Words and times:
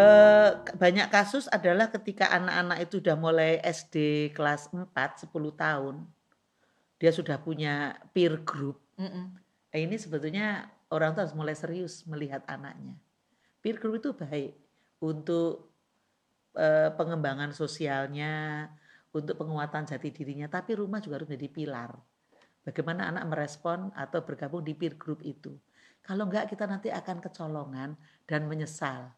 Eh, 0.00 0.50
banyak 0.80 1.12
kasus 1.12 1.44
adalah 1.52 1.92
ketika 1.92 2.32
anak-anak 2.32 2.88
itu 2.88 3.04
sudah 3.04 3.16
mulai 3.20 3.60
SD 3.60 4.30
kelas 4.32 4.72
4, 4.72 5.28
10 5.28 5.52
tahun, 5.52 6.08
dia 6.96 7.12
sudah 7.12 7.36
punya 7.36 8.00
peer 8.16 8.40
group. 8.40 8.80
Mm-mm. 8.96 9.36
Eh, 9.76 9.84
ini 9.84 10.00
sebetulnya 10.00 10.72
orang 10.88 11.12
tua 11.12 11.28
harus 11.28 11.36
mulai 11.36 11.52
serius 11.52 12.08
melihat 12.08 12.40
anaknya. 12.48 12.96
Peer 13.60 13.76
group 13.76 14.00
itu 14.00 14.16
baik 14.16 14.56
untuk 15.04 15.68
eh, 16.56 16.88
pengembangan 16.96 17.52
sosialnya, 17.52 18.72
untuk 19.10 19.34
penguatan 19.36 19.86
jati 19.86 20.14
dirinya, 20.14 20.46
tapi 20.46 20.78
rumah 20.78 21.02
juga 21.02 21.22
harus 21.22 21.28
menjadi 21.30 21.50
pilar. 21.50 21.90
Bagaimana 22.62 23.08
anak 23.10 23.24
merespon 23.26 23.90
atau 23.96 24.22
bergabung 24.22 24.62
di 24.62 24.76
peer 24.76 24.94
group 24.94 25.24
itu. 25.24 25.56
Kalau 26.00 26.28
enggak 26.28 26.48
kita 26.48 26.68
nanti 26.68 26.88
akan 26.92 27.18
kecolongan 27.18 27.96
dan 28.24 28.40
menyesal. 28.46 29.10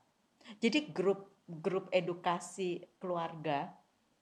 Jadi 0.59 0.91
grup 0.91 1.31
grup 1.47 1.91
edukasi 1.91 2.83
keluarga 2.97 3.69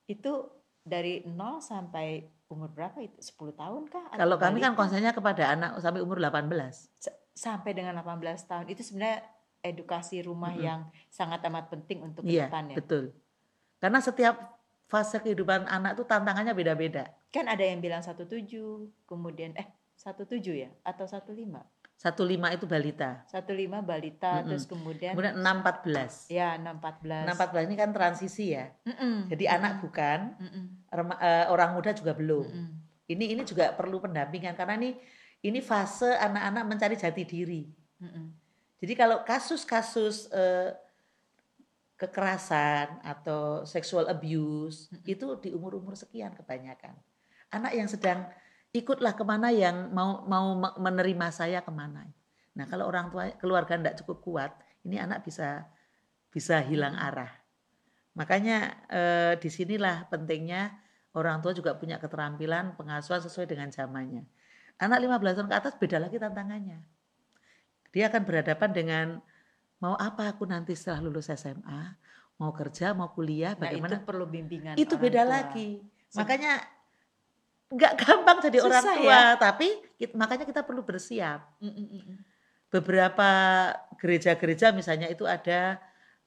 itu 0.09 0.49
dari 0.81 1.23
0 1.29 1.61
sampai 1.61 2.27
umur 2.51 2.73
berapa 2.73 2.99
itu? 2.99 3.21
10 3.21 3.55
tahun 3.55 3.83
kah? 3.87 4.11
Atau 4.11 4.19
Kalau 4.19 4.37
kami 4.41 4.59
kan 4.59 4.75
konsennya 4.75 5.13
kepada 5.15 5.55
anak 5.55 5.71
sampai 5.79 6.01
umur 6.03 6.19
18. 6.19 6.91
S- 6.99 7.15
sampai 7.37 7.77
dengan 7.77 7.95
18 7.97 8.43
tahun 8.45 8.67
itu 8.69 8.83
sebenarnya 8.83 9.23
edukasi 9.61 10.25
rumah 10.25 10.57
Mm-mm. 10.57 10.65
yang 10.67 10.81
sangat 11.13 11.45
amat 11.47 11.69
penting 11.69 12.01
untuk 12.03 12.25
Iya, 12.25 12.49
ke 12.49 12.53
depannya. 12.53 12.77
betul. 12.81 13.05
Karena 13.79 14.01
setiap 14.01 14.60
fase 14.91 15.23
kehidupan 15.23 15.71
anak 15.71 15.95
itu 15.95 16.03
tantangannya 16.03 16.51
beda-beda. 16.51 17.07
Kan 17.31 17.47
ada 17.47 17.63
yang 17.63 17.79
bilang 17.79 18.03
17, 18.03 18.27
kemudian 19.07 19.55
eh 19.55 19.71
17 19.95 20.27
ya 20.51 20.71
atau 20.83 21.07
15? 21.07 21.47
15 22.01 22.57
itu 22.57 22.65
balita. 22.67 23.23
15 23.29 23.85
balita 23.85 24.41
Mm-mm. 24.41 24.47
terus 24.51 24.65
kemudian 24.67 25.13
Kemudian 25.13 25.37
614. 25.39 26.33
ya 26.33 26.57
614. 26.59 27.29
614 27.29 27.69
ini 27.71 27.75
kan 27.77 27.91
transisi 27.93 28.45
ya. 28.57 28.73
Mm-mm. 28.89 29.29
Jadi 29.31 29.45
anak 29.47 29.85
bukan, 29.85 30.19
rema- 30.91 31.21
eh, 31.21 31.47
orang 31.53 31.77
muda 31.77 31.93
juga 31.93 32.17
belum. 32.17 32.49
Mm-mm. 32.49 32.69
Ini 33.07 33.25
ini 33.37 33.43
juga 33.45 33.71
perlu 33.77 34.01
pendampingan 34.01 34.57
karena 34.57 34.75
ini 34.81 34.97
ini 35.45 35.61
fase 35.61 36.09
anak-anak 36.09 36.65
mencari 36.67 36.97
jati 36.97 37.23
diri. 37.23 37.69
Mm-mm. 38.01 38.27
Jadi 38.81 38.93
kalau 38.97 39.21
kasus-kasus 39.21 40.33
eh, 40.33 40.73
kekerasan 42.01 43.05
atau 43.05 43.69
sexual 43.69 44.09
abuse 44.09 44.89
itu 45.05 45.37
di 45.37 45.53
umur-umur 45.53 45.93
sekian 45.93 46.33
kebanyakan. 46.33 46.97
Anak 47.53 47.77
yang 47.77 47.93
sedang 47.93 48.25
ikutlah 48.73 49.13
ke 49.13 49.21
mana 49.21 49.53
yang 49.53 49.93
mau 49.93 50.25
mau 50.25 50.57
me- 50.57 50.77
menerima 50.81 51.29
saya 51.29 51.61
ke 51.61 51.69
mana. 51.69 52.09
Nah 52.57 52.65
kalau 52.65 52.89
orang 52.89 53.13
tua 53.13 53.29
keluarga 53.37 53.77
tidak 53.77 54.01
cukup 54.01 54.19
kuat, 54.25 54.53
ini 54.89 54.97
anak 54.97 55.29
bisa 55.29 55.69
bisa 56.33 56.65
hilang 56.65 56.97
arah. 56.97 57.29
Makanya 58.17 58.59
eh, 58.89 59.33
di 59.37 59.53
sinilah 59.53 60.09
pentingnya 60.09 60.73
orang 61.13 61.45
tua 61.45 61.53
juga 61.53 61.77
punya 61.77 62.01
keterampilan 62.01 62.81
pengasuhan 62.81 63.21
sesuai 63.21 63.45
dengan 63.45 63.69
zamannya. 63.69 64.25
Anak 64.81 65.05
15 65.05 65.37
tahun 65.37 65.49
ke 65.53 65.57
atas 65.61 65.75
beda 65.77 66.01
lagi 66.01 66.17
tantangannya. 66.17 66.81
Dia 67.93 68.09
akan 68.09 68.23
berhadapan 68.25 68.71
dengan 68.73 69.07
mau 69.81 69.97
apa 69.97 70.29
aku 70.29 70.45
nanti 70.45 70.77
setelah 70.77 71.01
lulus 71.01 71.29
SMA, 71.29 71.97
mau 72.37 72.53
kerja, 72.53 72.93
mau 72.93 73.09
kuliah, 73.09 73.53
Nah, 73.53 73.69
itu 73.69 73.81
bagaimana? 73.81 73.97
perlu 74.05 74.25
bimbingan 74.25 74.77
itu 74.77 74.93
orang 74.93 75.03
beda 75.03 75.23
tua. 75.25 75.33
lagi. 75.33 75.71
Makanya 76.13 76.53
nggak 77.71 77.93
gampang 77.97 78.39
jadi 78.43 78.59
orang 78.61 78.83
Susah 78.83 78.97
tua, 78.99 79.09
ya. 79.09 79.23
tapi 79.39 79.69
kit- 79.95 80.17
makanya 80.17 80.45
kita 80.45 80.61
perlu 80.63 80.83
bersiap. 80.83 81.55
Mm-mm, 81.63 81.87
mm-mm. 81.87 82.17
Beberapa 82.71 83.31
gereja-gereja 83.97 84.71
misalnya 84.71 85.07
itu 85.07 85.23
ada 85.27 85.79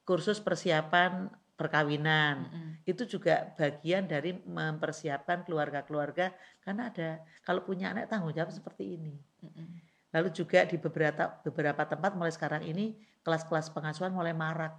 kursus 0.04 0.40
persiapan 0.40 1.28
perkawinan. 1.54 2.48
Mm-mm. 2.48 2.68
Itu 2.84 3.04
juga 3.06 3.54
bagian 3.56 4.08
dari 4.08 4.34
mempersiapkan 4.36 5.44
keluarga-keluarga 5.44 6.32
karena 6.60 6.90
ada 6.90 7.10
kalau 7.44 7.64
punya 7.64 7.92
anak 7.92 8.08
tanggung 8.08 8.32
jawab 8.32 8.52
seperti 8.52 8.98
ini. 8.98 9.14
Mm-mm. 9.44 9.93
Lalu 10.14 10.30
juga 10.30 10.62
di 10.70 10.78
beberapa 10.78 11.42
beberapa 11.42 11.82
tempat 11.90 12.14
mulai 12.14 12.30
sekarang 12.30 12.62
ini 12.64 12.94
kelas-kelas 13.26 13.74
pengasuhan 13.74 14.14
mulai 14.14 14.32
marak 14.32 14.78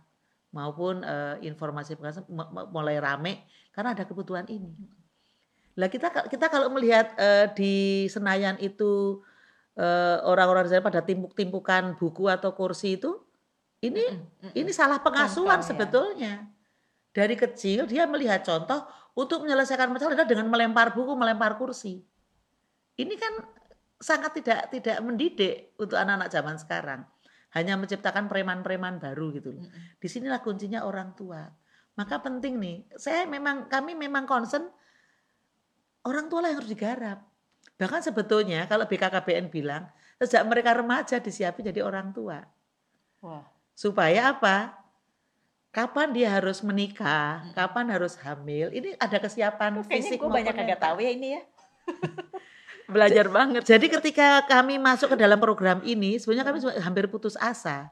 maupun 0.55 1.03
eh, 1.03 1.43
informasi 1.43 1.99
pengasuhan 1.99 2.27
mu- 2.31 2.51
mu- 2.55 2.71
mulai 2.71 3.03
rame 3.03 3.43
karena 3.75 3.99
ada 3.99 4.07
kebutuhan 4.07 4.47
ini. 4.47 4.71
Lah 5.75 5.91
kita 5.91 6.31
kita 6.31 6.47
kalau 6.47 6.71
melihat 6.71 7.19
eh, 7.19 7.51
di 7.51 7.75
Senayan 8.07 8.55
itu 8.63 9.19
eh, 9.75 10.23
orang-orang 10.23 10.71
di 10.71 10.79
sana 10.79 10.87
pada 10.87 11.03
timpuk-timpukan 11.03 11.99
buku 11.99 12.31
atau 12.31 12.55
kursi 12.55 12.95
itu 12.95 13.19
ini 13.83 14.07
mm-mm. 14.07 14.55
ini 14.55 14.71
salah 14.71 15.03
pengasuhan 15.03 15.59
Contoh, 15.59 15.67
ya. 15.67 15.69
sebetulnya. 15.69 16.33
Dari 17.15 17.35
kecil 17.35 17.91
dia 17.91 18.07
melihat 18.07 18.47
contoh 18.47 18.87
untuk 19.15 19.47
menyelesaikan 19.47 19.91
masalah 19.91 20.27
dengan 20.27 20.51
melempar 20.51 20.95
buku, 20.95 21.15
melempar 21.15 21.59
kursi. 21.59 22.03
Ini 22.95 23.15
kan 23.19 23.33
sangat 24.05 24.37
tidak 24.37 24.69
tidak 24.69 25.01
mendidik 25.01 25.73
untuk 25.81 25.97
anak-anak 25.97 26.29
zaman 26.29 26.57
sekarang. 26.61 27.01
Hanya 27.57 27.81
menciptakan 27.81 28.29
preman-preman 28.29 29.01
baru 29.01 29.33
gitu 29.33 29.57
loh. 29.57 29.65
Di 29.97 30.11
sinilah 30.11 30.45
kuncinya 30.45 30.85
orang 30.85 31.17
tua. 31.17 31.49
Maka 31.97 32.21
penting 32.21 32.59
nih, 32.61 32.85
saya 32.99 33.25
memang 33.25 33.71
kami 33.71 33.97
memang 33.97 34.29
concern 34.29 34.69
orang 36.05 36.27
tua 36.29 36.45
lah 36.45 36.49
yang 36.53 36.59
harus 36.61 36.73
digarap. 36.75 37.19
Bahkan 37.81 38.01
sebetulnya 38.05 38.67
kalau 38.69 38.85
BKKBN 38.85 39.49
bilang 39.49 39.89
sejak 40.21 40.43
mereka 40.45 40.77
remaja 40.77 41.19
disiapin 41.19 41.67
jadi 41.67 41.83
orang 41.83 42.15
tua 42.15 42.39
Wah, 43.19 43.43
supaya 43.75 44.31
apa? 44.37 44.79
Kapan 45.75 46.15
dia 46.15 46.31
harus 46.31 46.63
menikah, 46.63 47.51
kapan 47.51 47.91
harus 47.91 48.15
hamil, 48.23 48.71
ini 48.71 48.95
ada 48.95 49.19
kesiapan 49.19 49.83
kayaknya 49.83 49.91
fisik 49.91 50.23
gue 50.23 50.31
banyak 50.31 50.55
kagak 50.55 50.79
tahu 50.79 51.03
ya 51.03 51.11
ini 51.11 51.29
ya. 51.35 51.43
Belajar 52.85 53.27
banget. 53.33 53.65
Jadi 53.65 53.87
ketika 53.89 54.45
kami 54.45 54.77
masuk 54.77 55.15
ke 55.15 55.17
dalam 55.17 55.41
program 55.41 55.81
ini, 55.85 56.21
sebenarnya 56.21 56.45
kami 56.45 56.59
hampir 56.85 57.05
putus 57.09 57.37
asa. 57.41 57.89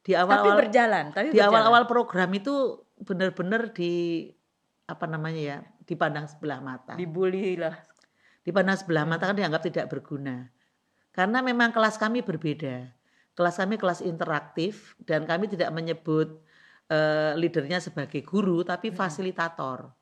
Di 0.00 0.16
Tapi 0.16 0.24
awal-awal 0.24 0.56
berjalan, 0.64 1.04
tapi 1.12 1.28
di 1.34 1.40
awal-awal 1.42 1.84
program 1.84 2.32
itu 2.32 2.80
benar-benar 3.04 3.76
di 3.76 4.24
apa 4.88 5.04
namanya 5.04 5.40
ya, 5.40 5.58
dipandang 5.84 6.24
sebelah 6.24 6.64
mata. 6.64 6.96
dibully 6.96 7.60
lah. 7.60 7.76
Dipandang 8.40 8.80
sebelah 8.80 9.04
mata 9.04 9.28
kan 9.28 9.36
dianggap 9.36 9.60
tidak 9.68 9.92
berguna. 9.92 10.48
Karena 11.12 11.44
memang 11.44 11.68
kelas 11.76 12.00
kami 12.00 12.24
berbeda. 12.24 12.88
Kelas 13.36 13.60
kami 13.60 13.76
kelas 13.76 14.00
interaktif 14.00 14.96
dan 15.04 15.28
kami 15.28 15.52
tidak 15.52 15.68
menyebut 15.76 16.40
eh, 16.88 17.36
leadernya 17.36 17.84
sebagai 17.84 18.24
guru 18.24 18.64
tapi 18.64 18.88
fasilitator. 18.88 19.92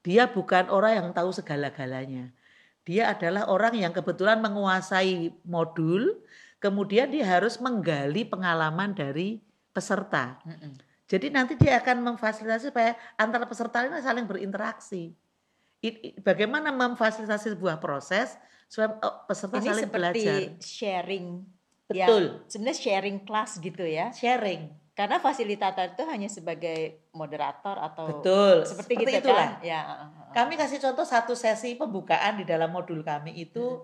Dia 0.00 0.30
bukan 0.32 0.72
orang 0.72 1.04
yang 1.04 1.08
tahu 1.12 1.28
segala-galanya. 1.34 2.32
Dia 2.88 3.12
adalah 3.12 3.52
orang 3.52 3.76
yang 3.76 3.92
kebetulan 3.92 4.40
menguasai 4.40 5.28
modul, 5.44 6.24
kemudian 6.56 7.12
dia 7.12 7.28
harus 7.36 7.60
menggali 7.60 8.24
pengalaman 8.24 8.96
dari 8.96 9.44
peserta. 9.76 10.40
Jadi 11.04 11.28
nanti 11.28 11.52
dia 11.60 11.76
akan 11.84 12.16
memfasilitasi 12.16 12.72
supaya 12.72 12.96
antara 13.20 13.44
peserta 13.44 13.84
ini 13.84 14.00
saling 14.00 14.24
berinteraksi. 14.24 15.12
Bagaimana 16.24 16.72
memfasilitasi 16.72 17.60
sebuah 17.60 17.76
proses 17.76 18.40
supaya 18.72 18.96
oh, 19.04 19.24
peserta 19.28 19.60
Ini 19.60 19.68
saling 19.68 19.84
seperti 19.84 20.00
belajar. 20.00 20.40
sharing. 20.64 21.26
Betul. 21.88 22.22
Yang 22.24 22.52
sebenarnya 22.52 22.78
sharing 22.80 23.18
kelas 23.24 23.50
gitu 23.60 23.84
ya. 23.84 24.06
Sharing. 24.16 24.62
Karena 24.98 25.22
fasilitator 25.22 25.94
itu 25.94 26.02
hanya 26.10 26.26
sebagai 26.26 27.06
moderator 27.14 27.78
atau 27.78 28.18
Betul. 28.18 28.66
seperti, 28.66 28.98
Seperti 28.98 29.14
gitu 29.14 29.30
itulah. 29.30 29.62
kan. 29.62 29.62
Ya, 29.62 29.78
uh, 29.78 29.90
uh, 29.94 30.02
uh. 30.26 30.34
Kami 30.34 30.58
kasih 30.58 30.82
contoh 30.82 31.06
satu 31.06 31.38
sesi 31.38 31.78
pembukaan 31.78 32.34
di 32.34 32.42
dalam 32.42 32.74
modul 32.74 33.06
kami 33.06 33.30
itu 33.38 33.78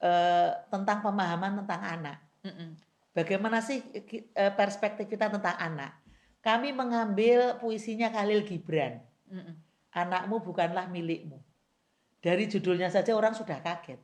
eh, 0.00 0.56
tentang 0.72 1.04
pemahaman 1.04 1.60
tentang 1.60 1.84
anak. 1.84 2.18
Mm-mm. 2.48 2.80
Bagaimana 3.12 3.60
sih 3.60 3.84
eh, 3.92 4.52
perspektif 4.56 5.04
kita 5.04 5.28
tentang 5.28 5.52
anak? 5.60 6.00
Kami 6.40 6.72
mengambil 6.72 7.60
puisinya 7.60 8.08
Khalil 8.08 8.48
Gibran. 8.48 9.04
Mm-mm. 9.28 9.60
Anakmu 9.92 10.40
bukanlah 10.40 10.88
milikmu. 10.88 11.44
Dari 12.24 12.48
judulnya 12.48 12.88
saja 12.88 13.12
orang 13.12 13.36
sudah 13.36 13.60
kaget. 13.60 14.00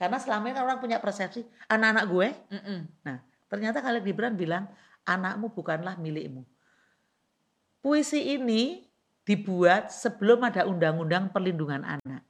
Karena 0.00 0.16
selama 0.16 0.48
ini 0.48 0.56
orang 0.64 0.80
punya 0.80 0.96
persepsi 0.96 1.44
anak-anak 1.68 2.04
gue. 2.08 2.28
Mm-mm. 2.56 2.80
Ternyata 3.52 3.84
Khalil 3.84 4.00
Gibran 4.00 4.32
bilang 4.32 4.64
anakmu 5.04 5.50
bukanlah 5.50 5.98
milikmu. 5.98 6.46
Puisi 7.82 8.38
ini 8.38 8.86
dibuat 9.26 9.90
sebelum 9.90 10.42
ada 10.46 10.66
undang-undang 10.66 11.30
perlindungan 11.30 11.82
anak. 11.82 12.22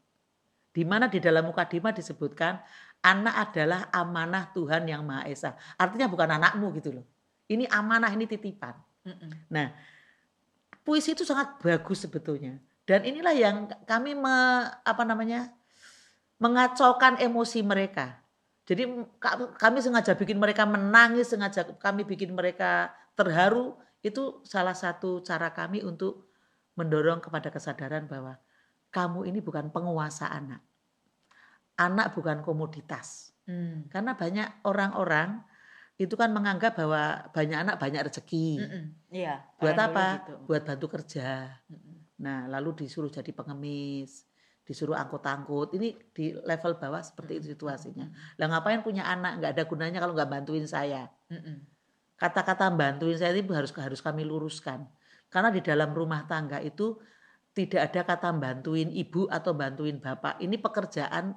Di 0.72 0.88
mana 0.88 1.08
di 1.08 1.20
dalam 1.20 1.44
mukadimah 1.52 1.92
disebutkan 1.92 2.56
anak 3.04 3.34
adalah 3.50 3.92
amanah 3.92 4.48
Tuhan 4.56 4.88
yang 4.88 5.04
Maha 5.04 5.28
Esa. 5.28 5.52
Artinya 5.76 6.08
bukan 6.08 6.40
anakmu 6.40 6.72
gitu 6.80 6.96
loh. 6.96 7.04
Ini 7.50 7.68
amanah, 7.68 8.08
ini 8.16 8.24
titipan. 8.24 8.72
Mm-mm. 9.04 9.52
Nah, 9.52 9.76
puisi 10.80 11.12
itu 11.12 11.28
sangat 11.28 11.60
bagus 11.60 12.00
sebetulnya. 12.00 12.56
Dan 12.88 13.04
inilah 13.04 13.34
yang 13.36 13.68
kami 13.84 14.16
me, 14.16 14.32
apa 14.80 15.04
namanya 15.04 15.52
mengacaukan 16.40 17.20
emosi 17.20 17.60
mereka. 17.60 18.21
Jadi 18.62 18.86
ka- 19.18 19.58
kami 19.58 19.82
sengaja 19.82 20.14
bikin 20.14 20.38
mereka 20.38 20.62
menangis, 20.62 21.34
sengaja 21.34 21.66
kami 21.82 22.06
bikin 22.06 22.30
mereka 22.32 22.94
terharu. 23.18 23.74
Itu 24.02 24.42
salah 24.46 24.74
satu 24.74 25.22
cara 25.22 25.50
kami 25.50 25.82
untuk 25.82 26.30
mendorong 26.78 27.18
kepada 27.20 27.50
kesadaran 27.50 28.06
bahwa 28.06 28.38
kamu 28.94 29.28
ini 29.28 29.42
bukan 29.42 29.70
penguasa 29.74 30.30
anak. 30.30 30.62
Anak 31.78 32.14
bukan 32.14 32.44
komoditas. 32.46 33.34
Hmm. 33.48 33.90
Karena 33.90 34.14
banyak 34.14 34.62
orang-orang 34.62 35.42
itu 35.98 36.14
kan 36.14 36.30
menganggap 36.30 36.78
bahwa 36.78 37.30
banyak 37.34 37.58
anak 37.58 37.76
banyak 37.78 38.02
rezeki. 38.10 38.48
Iya. 39.10 39.42
Buat 39.58 39.78
apa? 39.78 40.06
gitu. 40.22 40.34
Buat 40.46 40.62
bantu 40.66 40.86
kerja. 40.98 41.58
Mm-mm. 41.68 41.96
Nah, 42.22 42.46
lalu 42.46 42.86
disuruh 42.86 43.10
jadi 43.10 43.34
pengemis, 43.34 44.26
disuruh 44.62 44.94
angkut-angkut. 44.98 45.74
Ini 45.76 45.88
di 46.14 46.32
level 46.32 46.78
bawah 46.78 47.02
seperti 47.02 47.42
itu 47.42 47.46
situasinya. 47.54 48.06
Lah 48.38 48.46
ngapain 48.50 48.80
punya 48.82 49.06
anak 49.06 49.42
nggak 49.42 49.52
ada 49.58 49.64
gunanya 49.66 49.98
kalau 49.98 50.14
nggak 50.14 50.30
bantuin 50.30 50.66
saya. 50.66 51.10
Kata-kata 52.18 52.70
bantuin 52.70 53.18
saya 53.18 53.34
itu 53.34 53.50
harus 53.50 53.74
harus 53.74 54.00
kami 54.00 54.22
luruskan. 54.22 54.86
Karena 55.32 55.50
di 55.50 55.64
dalam 55.64 55.90
rumah 55.90 56.28
tangga 56.28 56.62
itu 56.62 57.00
tidak 57.52 57.92
ada 57.92 58.00
kata 58.04 58.30
bantuin 58.32 58.88
ibu 58.88 59.28
atau 59.28 59.52
bantuin 59.52 60.00
bapak. 60.00 60.40
Ini 60.40 60.56
pekerjaan 60.56 61.36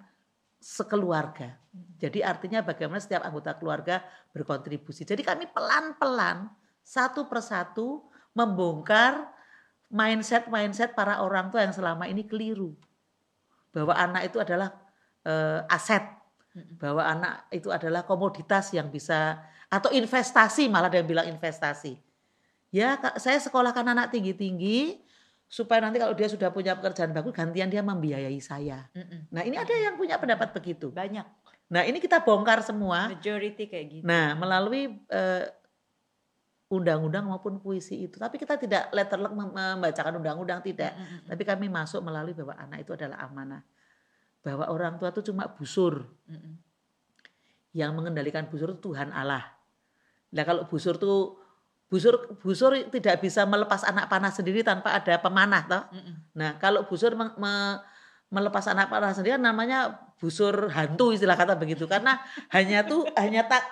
sekeluarga. 0.59 1.59
Jadi 1.99 2.23
artinya 2.23 2.63
bagaimana 2.63 2.97
setiap 2.97 3.21
anggota 3.27 3.53
keluarga 3.59 4.01
berkontribusi. 4.31 5.03
Jadi 5.03 5.21
kami 5.21 5.45
pelan-pelan 5.51 6.49
satu 6.85 7.27
persatu 7.27 8.07
membongkar 8.31 9.29
mindset-mindset 9.89 10.97
para 10.97 11.21
orang 11.21 11.51
tua 11.53 11.63
yang 11.63 11.75
selama 11.75 12.09
ini 12.09 12.25
keliru. 12.25 12.73
Bahwa 13.75 13.91
anak 13.91 14.31
itu 14.31 14.39
adalah 14.39 14.71
eh, 15.27 15.59
aset, 15.67 16.03
bahwa 16.79 17.03
anak 17.03 17.51
itu 17.51 17.67
adalah 17.67 18.07
komoditas 18.07 18.71
yang 18.71 18.87
bisa 18.87 19.43
atau 19.67 19.91
investasi 19.91 20.71
malah 20.71 20.87
ada 20.87 21.03
yang 21.03 21.09
bilang 21.09 21.27
investasi. 21.27 21.99
Ya, 22.71 22.95
saya 23.19 23.39
sekolahkan 23.39 23.83
anak 23.83 24.15
tinggi-tinggi 24.15 25.03
supaya 25.45 25.83
nanti 25.83 25.99
kalau 26.01 26.15
dia 26.15 26.27
sudah 26.27 26.49
punya 26.51 26.75
pekerjaan 26.75 27.11
bagus 27.15 27.31
gantian 27.35 27.69
dia 27.71 27.83
membiayai 27.83 28.39
saya. 28.39 28.87
Mm-mm. 28.91 29.31
Nah, 29.31 29.41
ini 29.43 29.55
ada 29.55 29.71
yang 29.71 29.95
punya 29.95 30.19
pendapat 30.19 30.51
begitu. 30.51 30.91
Banyak. 30.91 31.23
Nah, 31.71 31.81
ini 31.87 31.97
kita 32.03 32.19
bongkar 32.23 32.61
semua. 32.65 33.11
Majority 33.11 33.63
kayak 33.67 33.85
gitu. 33.99 34.03
Nah, 34.03 34.35
melalui 34.35 35.01
eh, 35.07 35.43
undang-undang 36.77 37.25
maupun 37.25 37.57
puisi 37.57 38.05
itu. 38.05 38.15
Tapi 38.15 38.35
kita 38.35 38.55
tidak 38.55 38.91
letterlek 38.91 39.31
mem- 39.31 39.51
membacakan 39.51 40.19
undang-undang 40.19 40.59
tidak. 40.59 40.91
Tapi 41.25 41.41
kami 41.41 41.65
masuk 41.67 41.99
melalui 41.99 42.31
bahwa 42.31 42.55
anak 42.55 42.83
itu 42.83 42.91
adalah 42.91 43.23
amanah. 43.23 43.61
Bahwa 44.41 44.69
orang 44.69 44.95
tua 44.95 45.09
itu 45.09 45.25
cuma 45.25 45.47
busur. 45.47 46.05
Yang 47.75 47.91
mengendalikan 47.91 48.47
busur 48.47 48.71
itu 48.71 48.91
Tuhan 48.91 49.11
Allah. 49.11 49.43
Nah, 50.31 50.43
kalau 50.43 50.63
busur 50.67 50.95
tuh 50.95 51.39
busur 51.85 52.17
busur 52.41 52.73
tidak 52.89 53.21
bisa 53.21 53.45
melepas 53.45 53.85
anak 53.85 54.09
panah 54.09 54.33
sendiri 54.33 54.63
tanpa 54.63 54.95
ada 54.95 55.19
pemanah 55.19 55.63
toh. 55.65 55.83
Nah, 56.33 56.55
kalau 56.57 56.87
busur 56.87 57.13
me- 57.13 57.35
me- 57.35 57.79
melepas 58.25 58.65
anak 58.67 58.89
panah 58.89 59.13
sendiri 59.13 59.37
namanya 59.37 59.93
busur 60.17 60.71
hantu 60.73 61.13
istilah 61.13 61.37
kata 61.37 61.53
begitu 61.55 61.85
karena 61.85 62.17
hanya 62.49 62.81
tuh 62.83 63.05
hanya 63.15 63.45
tak 63.45 63.63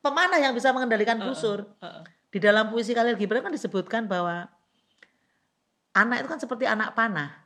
pemanah 0.00 0.38
yang 0.38 0.54
bisa 0.54 0.70
mengendalikan 0.70 1.18
busur. 1.26 1.64
Uh-uh. 1.80 2.04
Di 2.30 2.38
dalam 2.38 2.70
puisi 2.70 2.94
Khalil 2.94 3.18
Gibran 3.18 3.42
kan 3.42 3.50
disebutkan 3.50 4.06
bahwa 4.06 4.46
anak 5.90 6.22
itu 6.22 6.28
kan 6.30 6.38
seperti 6.38 6.64
anak 6.70 6.94
panah. 6.94 7.42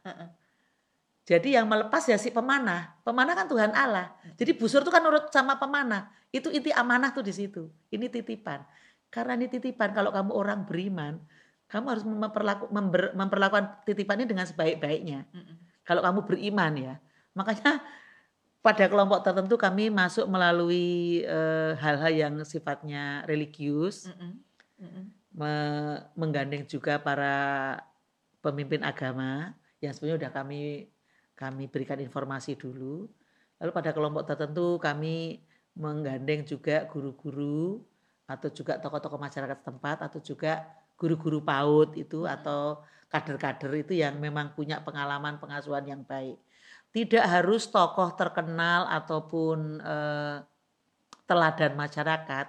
Jadi 1.24 1.56
yang 1.56 1.64
melepas 1.64 2.04
ya 2.04 2.20
si 2.20 2.28
pemanah. 2.28 3.00
Pemanah 3.00 3.32
kan 3.32 3.48
Tuhan 3.48 3.72
Allah. 3.72 4.12
Jadi 4.36 4.52
busur 4.60 4.84
itu 4.84 4.92
kan 4.92 5.00
nurut 5.00 5.32
sama 5.32 5.56
pemanah. 5.56 6.12
Itu 6.28 6.52
inti 6.52 6.68
amanah 6.68 7.16
tuh 7.16 7.24
di 7.24 7.32
situ. 7.32 7.72
Ini 7.88 8.12
titipan. 8.12 8.60
Karena 9.08 9.32
ini 9.40 9.48
titipan 9.48 9.96
kalau 9.96 10.12
kamu 10.12 10.36
orang 10.36 10.68
beriman, 10.68 11.16
kamu 11.72 11.86
harus 11.88 12.04
memperlaku, 12.04 12.68
member- 12.68 13.14
memperlakukan 13.16 13.88
titipan 13.88 14.20
ini 14.20 14.28
dengan 14.28 14.44
sebaik-baiknya. 14.44 15.24
Kalau 15.80 16.04
kamu 16.04 16.28
beriman 16.28 16.72
ya. 16.76 16.94
Makanya 17.32 17.80
pada 18.60 18.84
kelompok 18.88 19.24
tertentu 19.24 19.56
kami 19.56 19.88
masuk 19.88 20.28
melalui 20.28 21.24
eh, 21.24 21.72
hal-hal 21.80 22.12
yang 22.12 22.34
sifatnya 22.44 23.24
religius, 23.24 24.08
Mm-mm. 24.12 24.20
Mm-mm. 24.20 24.32
Me- 25.34 26.02
menggandeng 26.14 26.64
juga 26.64 26.98
para 27.02 27.34
pemimpin 28.38 28.84
agama 28.86 29.52
yang 29.82 29.92
sebenarnya 29.92 30.26
sudah 30.26 30.32
kami 30.32 30.60
kami 31.34 31.64
berikan 31.66 31.98
informasi 31.98 32.54
dulu. 32.54 33.10
Lalu 33.58 33.70
pada 33.74 33.90
kelompok 33.90 34.22
tertentu 34.28 34.78
kami 34.78 35.42
menggandeng 35.74 36.46
juga 36.46 36.86
guru-guru 36.86 37.82
atau 38.24 38.48
juga 38.48 38.78
tokoh-tokoh 38.78 39.20
masyarakat 39.20 39.56
setempat 39.60 39.98
atau 40.06 40.22
juga 40.22 40.64
guru-guru 40.94 41.42
PAUD 41.42 41.98
itu 41.98 42.24
atau 42.24 42.80
kader-kader 43.10 43.70
itu 43.82 43.98
yang 43.98 44.16
memang 44.18 44.54
punya 44.54 44.80
pengalaman 44.80 45.42
pengasuhan 45.42 45.84
yang 45.84 46.02
baik. 46.06 46.38
Tidak 46.94 47.26
harus 47.26 47.66
tokoh 47.66 48.14
terkenal 48.14 48.86
ataupun 48.86 49.82
eh, 49.82 50.36
teladan 51.26 51.72
masyarakat, 51.74 52.46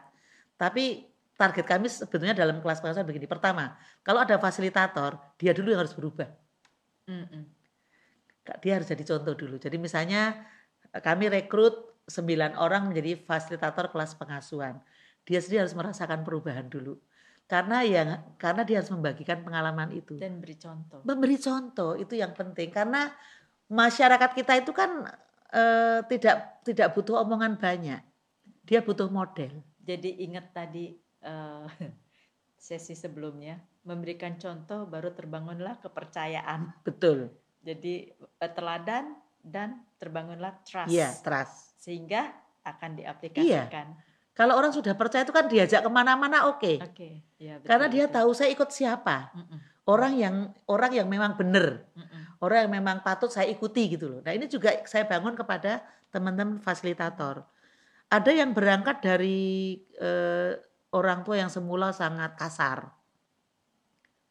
tapi 0.61 1.14
target 1.35 1.65
kami 1.67 1.87
sebetulnya 1.91 2.35
dalam 2.35 2.63
kelas 2.63 2.79
pengasuhan 2.79 3.07
begini. 3.07 3.27
Pertama, 3.27 3.75
kalau 4.01 4.23
ada 4.23 4.39
fasilitator, 4.39 5.19
dia 5.35 5.51
dulu 5.51 5.75
yang 5.75 5.83
harus 5.83 5.95
berubah. 5.95 6.31
Mm-mm. 7.05 7.43
Dia 8.63 8.79
harus 8.79 8.87
jadi 8.87 9.03
contoh 9.03 9.35
dulu. 9.35 9.55
Jadi 9.59 9.75
misalnya 9.75 10.47
eh, 10.95 11.01
kami 11.03 11.27
rekrut 11.27 12.07
9 12.07 12.55
orang 12.55 12.89
menjadi 12.89 13.19
fasilitator 13.25 13.91
kelas 13.91 14.15
pengasuhan. 14.15 14.79
Dia 15.25 15.41
sendiri 15.41 15.65
harus 15.65 15.75
merasakan 15.75 16.21
perubahan 16.21 16.69
dulu. 16.69 16.97
Karena 17.45 17.85
yang 17.85 18.21
karena 18.41 18.65
dia 18.65 18.81
harus 18.81 18.89
membagikan 18.89 19.45
pengalaman 19.45 19.93
itu. 19.93 20.17
Dan 20.17 20.41
beri 20.41 20.57
contoh. 20.57 21.01
Memberi 21.05 21.37
contoh 21.37 21.93
itu 21.97 22.17
yang 22.17 22.33
penting 22.33 22.73
karena 22.73 23.13
masyarakat 23.69 24.31
kita 24.33 24.61
itu 24.61 24.71
kan 24.73 25.09
eh, 25.53 25.99
tidak 26.09 26.63
tidak 26.65 26.87
butuh 26.95 27.21
omongan 27.21 27.57
banyak. 27.57 28.01
Dia 28.65 28.81
butuh 28.81 29.09
model. 29.09 29.61
Jadi 29.85 30.25
ingat 30.25 30.49
tadi 30.53 31.04
eh, 31.25 31.65
sesi 32.65 32.93
sebelumnya 32.93 33.57
memberikan 33.85 34.37
contoh 34.37 34.85
baru 34.89 35.13
terbangunlah 35.13 35.81
kepercayaan. 35.81 36.73
Betul. 36.85 37.33
Jadi 37.65 38.13
eh, 38.13 38.51
teladan 38.53 39.17
dan 39.41 39.81
terbangunlah 40.01 40.61
trust. 40.65 40.89
Iya, 40.93 41.13
trust. 41.21 41.77
Sehingga 41.81 42.33
akan 42.65 42.97
diaplikasikan. 42.97 43.93
Kalau 44.35 44.57
orang 44.59 44.73
sudah 44.75 44.91
percaya 44.97 45.23
itu 45.23 45.31
kan 45.31 45.47
diajak 45.47 45.79
ke 45.79 45.87
mana-mana 45.87 46.51
oke. 46.51 46.81
Oke, 46.83 47.23
ya 47.39 47.55
betul, 47.55 47.69
Karena 47.71 47.87
dia 47.87 48.05
betul. 48.09 48.15
tahu 48.19 48.29
saya 48.35 48.49
ikut 48.51 48.67
siapa. 48.67 49.31
Mm-mm, 49.31 49.59
Orang 49.85 50.13
yang 50.17 50.35
orang 50.67 50.91
yang 50.91 51.07
memang 51.07 51.37
benar. 51.39 51.87
mm-mm. 51.95 52.21
Orang 52.43 52.67
yang 52.67 52.73
memang 52.83 52.99
patut 52.99 53.31
saya 53.31 53.47
ikuti 53.47 53.95
gitu 53.95 54.11
loh. 54.11 54.19
Nah 54.25 54.35
ini 54.35 54.49
juga 54.51 54.75
saya 54.89 55.07
bangun 55.07 55.39
kepada 55.39 55.79
teman-teman 56.11 56.59
fasilitator. 56.59 57.47
Ada 58.11 58.31
yang 58.35 58.51
berangkat 58.51 58.99
dari 58.99 59.79
eh, 59.95 60.51
orang 60.95 61.27
tua 61.27 61.35
yang 61.43 61.51
semula 61.51 61.91
sangat 61.91 62.39
kasar. 62.39 62.87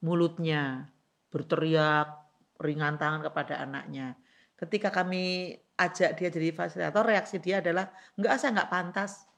Mulutnya 0.01 0.89
berteriak, 1.29 2.09
ringan 2.57 2.97
tangan 2.97 3.21
kepada 3.21 3.61
anaknya. 3.61 4.17
Ketika 4.57 4.89
kami 4.89 5.53
ajak 5.77 6.17
dia 6.17 6.29
jadi 6.33 6.55
fasilitator, 6.57 7.05
reaksi 7.05 7.37
dia 7.37 7.61
adalah, 7.61 7.93
enggak 8.17 8.41
saya 8.41 8.57
enggak 8.57 8.73
pantas. 8.73 9.29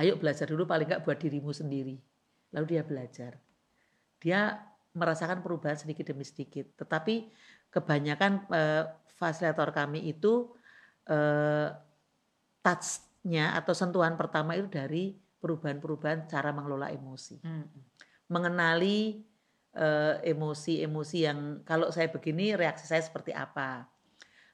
Ayo 0.00 0.16
belajar 0.16 0.48
dulu 0.48 0.64
paling 0.64 0.88
enggak 0.88 1.04
buat 1.04 1.20
dirimu 1.20 1.52
sendiri. 1.52 2.00
Lalu 2.56 2.66
dia 2.76 2.82
belajar. 2.86 3.36
Dia 4.20 4.56
merasakan 4.96 5.44
perubahan 5.44 5.76
sedikit 5.76 6.08
demi 6.08 6.24
sedikit. 6.24 6.72
Tetapi 6.80 7.28
kebanyakan 7.68 8.32
eh, 8.50 8.84
fasilitator 9.20 9.74
kami 9.76 10.08
itu 10.08 10.48
eh, 11.10 11.68
touch-nya 12.64 13.56
atau 13.56 13.72
sentuhan 13.76 14.16
pertama 14.16 14.56
itu 14.56 14.68
dari 14.70 15.16
perubahan-perubahan 15.40 16.28
cara 16.28 16.52
mengelola 16.52 16.92
emosi. 16.92 17.40
Mm-mm. 17.42 17.80
Mengenali 18.30 19.24
eh, 19.74 20.16
emosi-emosi 20.22 21.18
yang 21.24 21.38
kalau 21.64 21.88
saya 21.90 22.12
begini 22.12 22.54
reaksi 22.54 22.86
saya 22.86 23.00
seperti 23.00 23.32
apa. 23.34 23.88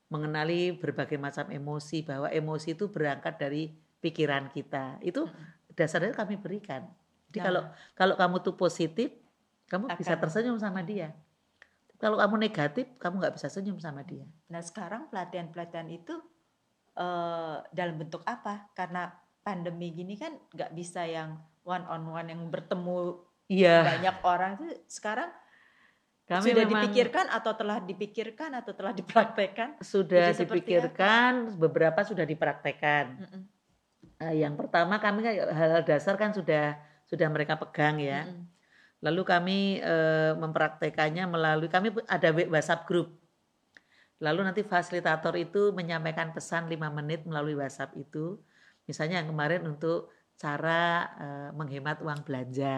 Mengenali 0.07 0.71
berbagai 0.79 1.19
macam 1.19 1.51
emosi 1.51 2.07
bahwa 2.07 2.31
emosi 2.31 2.79
itu 2.79 2.87
berangkat 2.87 3.35
dari 3.43 3.75
pikiran 3.99 4.49
kita. 4.55 5.03
Itu 5.03 5.27
dasarnya 5.75 6.15
kami 6.15 6.39
berikan. 6.39 6.87
Jadi 7.27 7.43
Nah. 7.43 7.45
kalau 7.45 7.63
kalau 7.99 8.15
kamu 8.15 8.37
tuh 8.47 8.55
positif, 8.55 9.11
kamu 9.67 9.91
bisa 9.99 10.15
Akan- 10.15 10.23
tersenyum 10.23 10.57
sama 10.63 10.87
dia. 10.87 11.11
Kalau 11.97 12.21
kamu 12.21 12.37
negatif, 12.39 12.87
kamu 13.01 13.25
nggak 13.25 13.35
bisa 13.41 13.49
senyum 13.49 13.81
sama 13.81 14.05
dia. 14.05 14.29
Nah 14.53 14.61
sekarang 14.63 15.09
pelatihan-pelatihan 15.11 15.89
itu 15.91 16.15
eh, 16.97 17.59
dalam 17.77 18.01
bentuk 18.01 18.25
apa? 18.25 18.73
Karena 18.73 19.13
pandemi 19.47 19.95
gini 19.95 20.19
kan 20.19 20.35
nggak 20.51 20.75
bisa 20.75 21.07
yang 21.07 21.39
one 21.63 21.87
on 21.87 22.03
one 22.11 22.27
yang 22.27 22.43
bertemu 22.51 23.23
Iya. 23.47 23.87
banyak 23.87 24.17
orang 24.27 24.51
itu 24.59 24.67
sekarang 24.91 25.31
Kami 26.27 26.51
sudah 26.51 26.67
memang 26.67 26.83
dipikirkan 26.91 27.27
atau 27.31 27.53
telah 27.55 27.79
dipikirkan 27.79 28.51
atau 28.59 28.75
telah 28.75 28.91
dipraktekkan? 28.91 29.79
sudah 29.79 30.35
Jadi 30.35 30.43
dipikirkan, 30.43 31.55
beberapa 31.55 32.03
sudah 32.03 32.27
dipraktekkan. 32.27 33.23
Mm-mm. 33.23 33.43
Eh, 34.27 34.43
yang 34.43 34.59
pertama 34.59 34.99
kami 34.99 35.23
kan 35.23 35.35
hal 35.55 35.87
dasar 35.87 36.19
kan 36.19 36.35
sudah 36.35 36.75
sudah 37.07 37.31
mereka 37.31 37.55
pegang 37.55 38.03
ya. 38.03 38.27
Mm-mm. 38.27 38.43
Lalu 39.07 39.23
kami 39.23 39.59
eh, 39.79 40.35
mempraktekannya 40.35 41.31
melalui 41.31 41.71
kami 41.71 41.95
ada 42.11 42.35
WhatsApp 42.35 42.91
group. 42.91 43.15
Lalu 44.19 44.51
nanti 44.51 44.67
fasilitator 44.67 45.39
itu 45.39 45.71
menyampaikan 45.71 46.35
pesan 46.35 46.67
5 46.67 46.75
menit 46.91 47.23
melalui 47.23 47.55
WhatsApp 47.55 47.95
itu. 47.95 48.43
Misalnya 48.89 49.15
yang 49.21 49.29
kemarin 49.33 49.63
untuk 49.71 50.11
cara 50.43 50.81
eh, 51.23 51.49
menghemat 51.59 51.97
uang 52.05 52.21
belanja. 52.27 52.75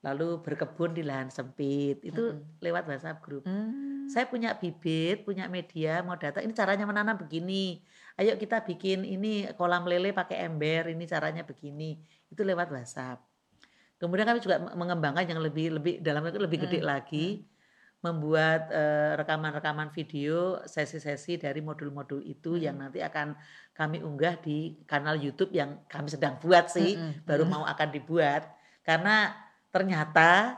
Lalu 0.00 0.40
berkebun 0.40 0.96
di 0.96 1.02
lahan 1.04 1.28
sempit. 1.28 2.00
Itu 2.00 2.20
Mm-mm. 2.32 2.56
lewat 2.64 2.88
WhatsApp 2.88 3.20
group. 3.20 3.44
Hmm. 3.44 4.08
Saya 4.08 4.24
punya 4.32 4.56
bibit, 4.56 5.22
punya 5.28 5.44
media, 5.46 6.00
mau 6.00 6.16
data. 6.16 6.40
Ini 6.40 6.52
caranya 6.56 6.84
menanam 6.88 7.20
begini. 7.20 7.84
Ayo 8.16 8.34
kita 8.40 8.64
bikin 8.64 9.04
ini 9.04 9.44
kolam 9.60 9.84
lele 9.84 10.10
pakai 10.16 10.48
ember. 10.48 10.88
Ini 10.96 11.04
caranya 11.04 11.42
begini. 11.44 12.00
Itu 12.32 12.42
lewat 12.48 12.72
WhatsApp. 12.72 13.20
Kemudian 14.00 14.24
kami 14.28 14.40
juga 14.40 14.56
mengembangkan 14.72 15.28
yang 15.28 15.40
lebih 15.44 15.76
lebih 15.76 15.94
dalam 16.00 16.24
itu 16.24 16.40
lebih 16.40 16.58
gede 16.64 16.80
Hmm, 16.80 16.88
lagi, 16.90 17.44
membuat 18.00 18.72
eh, 18.72 19.12
rekaman-rekaman 19.14 19.92
video 19.92 20.56
sesi-sesi 20.64 21.36
dari 21.36 21.60
modul-modul 21.60 22.24
itu 22.24 22.56
Hmm. 22.56 22.62
yang 22.62 22.76
nanti 22.78 23.00
akan 23.00 23.36
kami 23.70 24.00
unggah 24.00 24.40
di 24.40 24.80
kanal 24.84 25.14
YouTube 25.14 25.52
yang 25.52 25.84
kami 25.86 26.08
sedang 26.08 26.36
buat 26.36 26.68
sih, 26.68 26.96
Mm-mm. 26.96 27.24
baru 27.24 27.44
mau 27.44 27.64
akan 27.64 27.88
dibuat. 27.90 28.48
Karena 28.80 29.32
ternyata 29.70 30.56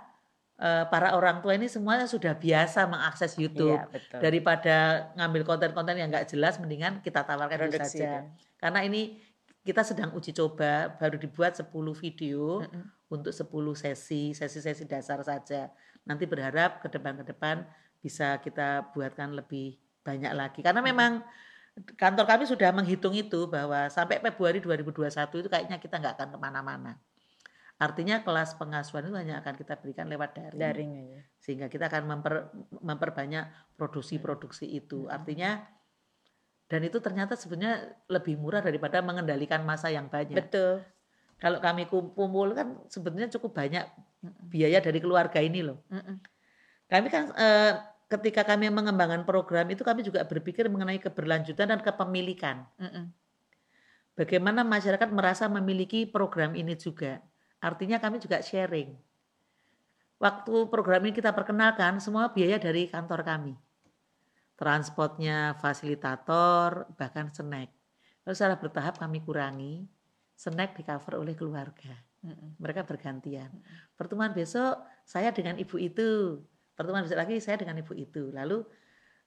eh, 0.57 0.85
para 0.87 1.15
orang 1.15 1.43
tua 1.43 1.55
ini 1.55 1.67
semuanya 1.67 2.07
sudah 2.07 2.33
biasa 2.33 2.87
mengakses 2.87 3.35
YouTube 3.35 3.75
Iya, 3.75 3.91
betul. 3.91 4.19
daripada 4.23 4.77
ngambil 5.15 5.43
konten-konten 5.45 5.99
yang 5.99 6.09
nggak 6.09 6.29
jelas 6.29 6.57
mendingan 6.57 7.03
kita 7.03 7.23
tawarkan 7.23 7.59
itu 7.59 7.75
Produksi 7.75 7.99
saja 7.99 8.23
dia. 8.23 8.31
karena 8.57 8.81
ini 8.83 9.19
kita 9.63 9.83
sedang 9.83 10.11
uji 10.13 10.31
coba 10.33 10.95
baru 10.95 11.19
dibuat 11.19 11.59
10 11.59 11.67
video 11.95 12.63
Mm-mm. 12.63 12.85
untuk 13.11 13.35
10 13.35 13.43
sesi 13.75 14.31
sesi-sesi 14.33 14.87
dasar 14.87 15.19
saja 15.23 15.67
nanti 16.03 16.25
berharap 16.27 16.83
ke 16.83 16.89
depan 16.91 17.19
ke 17.23 17.25
depan 17.31 17.67
bisa 18.03 18.39
kita 18.43 18.91
buatkan 18.91 19.35
lebih 19.35 19.79
banyak 20.03 20.33
lagi 20.35 20.61
karena 20.61 20.83
Mm-mm. 20.83 20.93
memang 20.95 21.13
kantor 21.95 22.27
kami 22.29 22.45
sudah 22.45 22.75
menghitung 22.75 23.15
itu 23.15 23.47
bahwa 23.49 23.89
sampai 23.89 24.19
Februari 24.19 24.59
2021 24.61 25.09
itu 25.41 25.49
kayaknya 25.49 25.79
kita 25.79 26.03
nggak 26.03 26.15
akan 26.19 26.29
ke 26.35 26.39
mana-mana 26.43 26.93
artinya 27.83 28.23
kelas 28.23 28.55
pengasuhan 28.55 29.11
itu 29.11 29.17
hanya 29.19 29.43
akan 29.43 29.55
kita 29.59 29.75
berikan 29.83 30.07
lewat 30.07 30.39
daring 30.39 30.61
Daring 30.63 30.93
aja. 31.03 31.21
sehingga 31.43 31.67
kita 31.67 31.91
akan 31.91 32.03
memper, 32.07 32.35
memperbanyak 32.79 33.51
produksi-produksi 33.75 34.71
itu. 34.71 35.11
Hmm. 35.11 35.19
Artinya 35.19 35.67
dan 36.71 36.89
itu 36.89 37.03
ternyata 37.03 37.35
sebenarnya 37.37 37.91
lebih 38.09 38.39
murah 38.41 38.63
daripada 38.65 39.03
mengendalikan 39.05 39.61
masa 39.67 39.93
yang 39.93 40.07
banyak. 40.09 40.39
Betul. 40.39 40.87
Kalau 41.43 41.59
kami 41.59 41.91
kumpul 41.91 42.55
kan 42.55 42.79
sebenarnya 42.87 43.35
cukup 43.35 43.59
banyak 43.59 43.83
biaya 44.47 44.79
dari 44.79 45.03
keluarga 45.03 45.43
ini 45.43 45.67
loh. 45.67 45.83
Kami 46.87 47.11
kan 47.11 47.35
eh, 47.35 47.73
ketika 48.07 48.47
kami 48.47 48.71
mengembangkan 48.71 49.27
program 49.27 49.67
itu 49.75 49.83
kami 49.83 50.07
juga 50.07 50.23
berpikir 50.23 50.71
mengenai 50.71 51.03
keberlanjutan 51.03 51.67
dan 51.75 51.83
kepemilikan. 51.83 52.63
Bagaimana 54.15 54.63
masyarakat 54.63 55.09
merasa 55.11 55.51
memiliki 55.51 56.07
program 56.07 56.55
ini 56.55 56.79
juga. 56.79 57.19
Artinya 57.59 57.99
kami 57.99 58.23
juga 58.23 58.39
sharing. 58.39 58.95
Waktu 60.23 60.71
program 60.71 61.03
ini 61.03 61.17
kita 61.17 61.35
perkenalkan, 61.35 61.99
semua 61.99 62.31
biaya 62.31 62.55
dari 62.61 62.87
kantor 62.87 63.27
kami. 63.27 63.59
Transportnya, 64.55 65.59
fasilitator, 65.59 66.87
bahkan 66.95 67.35
snack. 67.35 67.75
Lalu 68.23 68.35
secara 68.39 68.55
bertahap 68.55 69.03
kami 69.03 69.19
kurangi, 69.25 69.83
snack 70.43 70.75
di 70.75 70.83
cover 70.83 71.23
oleh 71.23 71.39
keluarga. 71.39 71.95
Mereka 72.59 72.83
bergantian. 72.83 73.51
Pertemuan 73.95 74.35
besok 74.35 74.83
saya 75.07 75.31
dengan 75.31 75.55
ibu 75.59 75.79
itu, 75.79 76.39
pertemuan 76.75 77.07
besok 77.07 77.19
lagi 77.23 77.39
saya 77.39 77.59
dengan 77.63 77.79
ibu 77.79 77.95
itu. 77.95 78.35
Lalu 78.35 78.63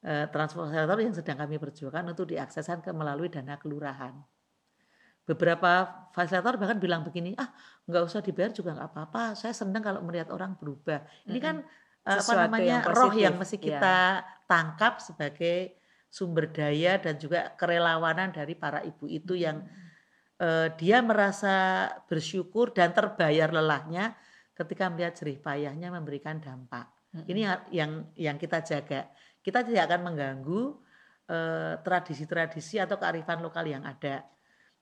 eh, 0.03 0.27
transportator 0.27 0.99
yang 0.99 1.15
sedang 1.15 1.39
kami 1.39 1.55
perjuangkan 1.55 2.11
untuk 2.11 2.35
diakseskan 2.35 2.83
ke 2.83 2.91
melalui 2.91 3.31
dana 3.31 3.55
kelurahan. 3.55 4.15
Beberapa 5.25 6.05
fasilitator 6.13 6.59
bahkan 6.61 6.77
bilang 6.77 7.01
begini, 7.01 7.33
ah 7.39 7.49
nggak 7.87 8.03
usah 8.05 8.19
dibayar 8.19 8.51
juga 8.51 8.75
nggak 8.75 8.89
apa-apa. 8.91 9.23
Saya 9.39 9.55
senang 9.55 9.83
kalau 9.83 10.03
melihat 10.03 10.31
orang 10.35 10.59
berubah. 10.59 11.03
Ini 11.27 11.39
kan 11.39 11.63
eh, 12.03 12.11
apa 12.11 12.23
Sesuatu 12.23 12.47
namanya 12.47 12.83
yang 12.83 12.83
roh 12.91 13.13
yang 13.15 13.35
mesti 13.39 13.57
ya. 13.59 13.63
kita 13.75 13.97
tangkap 14.47 14.99
sebagai 14.99 15.79
sumber 16.07 16.47
daya 16.47 16.95
dan 16.95 17.19
juga 17.19 17.51
kerelawanan 17.59 18.31
dari 18.31 18.55
para 18.55 18.79
ibu 18.87 19.03
itu 19.03 19.35
yang 19.35 19.67
eh, 20.39 20.67
dia 20.75 20.99
merasa 20.99 21.87
bersyukur 22.07 22.71
dan 22.75 22.91
terbayar 22.91 23.51
lelahnya 23.51 24.15
ketika 24.55 24.87
melihat 24.87 25.15
jerih 25.19 25.39
payahnya 25.39 25.91
memberikan 25.91 26.39
dampak. 26.39 26.87
Mm-mm. 27.11 27.27
Ini 27.27 27.41
yang- 27.71 28.07
yang 28.15 28.37
kita 28.39 28.63
jaga. 28.63 29.11
Kita 29.43 29.63
tidak 29.63 29.91
akan 29.91 30.01
mengganggu 30.11 30.61
eh, 31.25 31.81
tradisi-tradisi 31.81 32.77
atau 32.77 33.01
kearifan 33.01 33.41
lokal 33.41 33.65
yang 33.65 33.81
ada. 33.81 34.21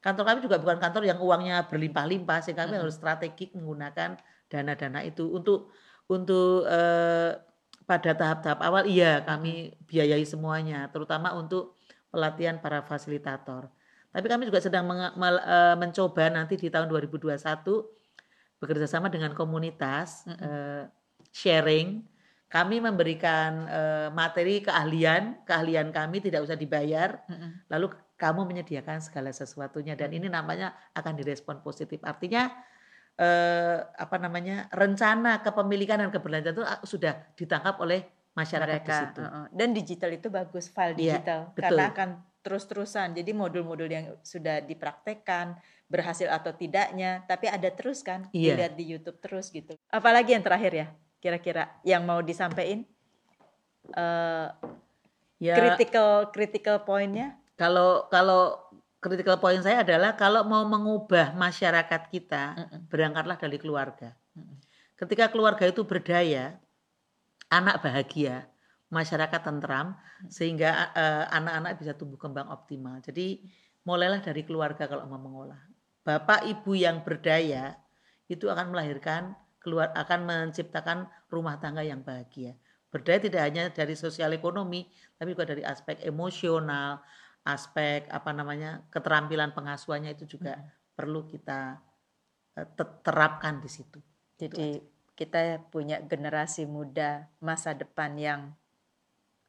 Kantor 0.04 0.24
kami 0.28 0.40
juga 0.44 0.60
bukan 0.60 0.76
kantor 0.76 1.08
yang 1.08 1.16
uangnya 1.24 1.64
berlimpah-limpah, 1.72 2.44
sehingga 2.44 2.68
kami 2.68 2.76
Mm-mm. 2.76 2.84
harus 2.84 3.00
strategik 3.00 3.56
menggunakan 3.56 4.20
dana-dana 4.52 5.00
itu 5.08 5.24
untuk 5.32 5.72
untuk 6.12 6.68
eh, 6.68 7.32
pada 7.88 8.12
tahap-tahap 8.12 8.60
awal 8.60 8.84
iya 8.92 9.24
kami 9.24 9.72
biayai 9.88 10.28
semuanya, 10.28 10.92
terutama 10.92 11.32
untuk 11.32 11.80
pelatihan 12.12 12.60
para 12.60 12.84
fasilitator. 12.84 13.72
Tapi 14.13 14.25
kami 14.29 14.46
juga 14.46 14.62
sedang 14.62 14.86
eh, 14.93 15.75
mencoba 15.75 16.29
nanti 16.29 16.53
di 16.55 16.70
tahun 16.70 16.86
2021 16.88 17.34
bekerja 18.62 18.88
sama 18.88 19.10
dengan 19.10 19.34
komunitas 19.34 20.24
Mm-mm. 20.29 20.38
eh, 20.39 20.84
sharing. 21.34 22.05
Kami 22.48 22.77
memberikan 22.77 23.65
eh, 23.65 24.08
materi 24.13 24.62
keahlian, 24.62 25.41
keahlian 25.43 25.89
kami 25.89 26.22
tidak 26.22 26.46
usah 26.46 26.53
dibayar. 26.53 27.25
Mm-mm. 27.25 27.65
Lalu 27.67 27.89
kamu 28.13 28.46
menyediakan 28.46 29.01
segala 29.01 29.34
sesuatunya 29.34 29.98
dan 29.98 30.13
ini 30.13 30.29
namanya 30.29 30.77
akan 30.93 31.17
direspon 31.17 31.65
positif. 31.65 31.98
Artinya 32.05 32.53
eh, 33.17 33.77
apa 33.82 34.22
namanya 34.22 34.70
rencana 34.70 35.41
kepemilikan 35.41 35.98
dan 36.05 36.13
keberlanjutan 36.13 36.53
itu 36.53 36.63
ah, 36.63 36.79
sudah 36.86 37.13
ditangkap 37.34 37.82
oleh 37.82 38.05
masyarakat 38.34 38.70
di 38.70 38.82
mereka 38.82 38.98
situ. 38.98 39.22
uh-uh. 39.22 39.46
dan 39.53 39.70
digital 39.77 40.10
itu 40.10 40.27
bagus 40.34 40.65
file 40.70 40.98
Iya, 40.98 41.22
digital 41.22 41.39
betul. 41.53 41.62
karena 41.62 41.84
akan 41.93 42.10
terus-terusan 42.44 43.16
jadi 43.16 43.32
modul-modul 43.32 43.88
yang 43.88 44.20
sudah 44.22 44.60
dipraktekkan 44.60 45.56
berhasil 45.88 46.28
atau 46.28 46.52
tidaknya 46.52 47.24
tapi 47.26 47.48
ada 47.48 47.72
terus 47.72 48.04
kan 48.04 48.28
Iya. 48.36 48.54
dilihat 48.60 48.74
di 48.76 48.86
YouTube 48.94 49.18
terus 49.24 49.50
gitu 49.50 49.74
apalagi 49.88 50.36
yang 50.36 50.44
terakhir 50.44 50.72
ya 50.76 50.88
kira-kira 51.24 51.72
yang 51.88 52.04
mau 52.04 52.20
disampaikan 52.20 52.84
Eh, 53.84 54.48
Ya, 55.44 55.60
critical 55.60 56.32
critical 56.32 56.88
pointnya 56.88 57.36
kalau 57.60 58.08
kalau 58.08 58.56
critical 59.04 59.36
point 59.36 59.60
saya 59.60 59.84
adalah 59.84 60.16
kalau 60.16 60.48
mau 60.48 60.64
mengubah 60.64 61.36
masyarakat 61.36 62.08
kita, 62.08 62.56
Mm-mm. 62.56 62.80
berangkatlah 62.88 63.36
dari 63.36 63.60
keluarga. 63.60 64.16
Mm-mm. 64.40 64.56
Ketika 64.96 65.28
keluarga 65.28 65.68
itu 65.68 65.84
berdaya, 65.84 66.56
anak 67.52 67.84
bahagia, 67.84 68.48
masyarakat 68.94 69.42
tentram, 69.42 69.98
sehingga 70.30 70.94
eh, 70.94 71.26
anak-anak 71.34 71.82
bisa 71.82 71.98
tumbuh 71.98 72.22
kembang 72.22 72.48
optimal. 72.54 73.02
Jadi 73.02 73.42
mulailah 73.84 74.22
dari 74.22 74.46
keluarga 74.46 74.86
kalau 74.86 75.10
mau 75.10 75.18
mengolah. 75.18 75.60
Bapak 76.06 76.46
ibu 76.46 76.78
yang 76.78 77.02
berdaya 77.02 77.74
itu 78.30 78.46
akan 78.48 78.70
melahirkan 78.70 79.34
keluar 79.58 79.90
akan 79.96 80.28
menciptakan 80.28 81.10
rumah 81.32 81.58
tangga 81.58 81.82
yang 81.82 82.06
bahagia. 82.06 82.54
Berdaya 82.94 83.18
tidak 83.18 83.42
hanya 83.42 83.64
dari 83.74 83.98
sosial 83.98 84.36
ekonomi, 84.38 84.86
tapi 85.18 85.34
juga 85.34 85.50
dari 85.50 85.66
aspek 85.66 86.04
emosional, 86.06 87.02
aspek 87.42 88.06
apa 88.14 88.30
namanya 88.32 88.86
keterampilan 88.94 89.52
pengasuhannya 89.52 90.14
itu 90.14 90.38
juga 90.38 90.62
perlu 90.94 91.26
kita 91.26 91.82
eh, 92.60 92.68
te- 92.78 93.00
terapkan 93.02 93.58
di 93.60 93.70
situ. 93.72 94.00
jadi 94.34 94.82
kita 95.14 95.70
punya 95.70 96.02
generasi 96.02 96.66
muda 96.66 97.30
masa 97.38 97.78
depan 97.78 98.18
yang 98.18 98.42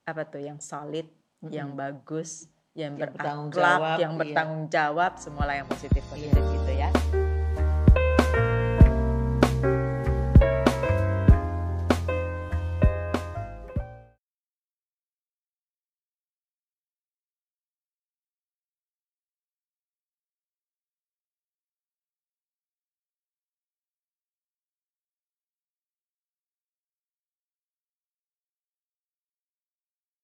apa 0.04 0.22
tuh 0.28 0.40
yang 0.44 0.60
solid 0.60 1.08
yang 1.48 1.72
Mm-mm. 1.72 1.80
bagus 1.80 2.48
yang, 2.76 2.98
Yang 2.98 3.16
bertanggung 3.16 3.48
berakhlak 3.54 3.78
jawab, 3.80 3.98
yang 4.02 4.12
iya. 4.12 4.20
bertanggung 4.20 4.64
jawab 4.68 5.12
semualah 5.16 5.54
yang 5.56 5.68
positif 5.70 6.02
positif 6.12 6.42
gitu 6.52 6.72
ya 6.76 6.90